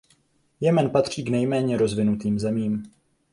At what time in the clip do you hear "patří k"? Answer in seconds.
0.89-1.29